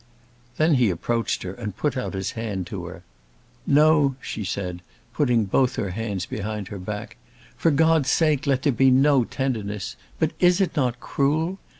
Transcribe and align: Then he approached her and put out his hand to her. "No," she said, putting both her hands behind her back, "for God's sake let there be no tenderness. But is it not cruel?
Then 0.57 0.73
he 0.81 0.89
approached 0.89 1.43
her 1.43 1.53
and 1.53 1.77
put 1.77 1.95
out 1.95 2.15
his 2.15 2.31
hand 2.31 2.65
to 2.65 2.85
her. 2.85 3.03
"No," 3.67 4.15
she 4.19 4.43
said, 4.43 4.81
putting 5.13 5.45
both 5.45 5.75
her 5.75 5.91
hands 5.91 6.25
behind 6.25 6.69
her 6.69 6.79
back, 6.79 7.17
"for 7.55 7.69
God's 7.69 8.09
sake 8.09 8.47
let 8.47 8.63
there 8.63 8.73
be 8.73 8.89
no 8.89 9.23
tenderness. 9.25 9.95
But 10.17 10.31
is 10.39 10.59
it 10.59 10.75
not 10.75 10.99
cruel? 10.99 11.59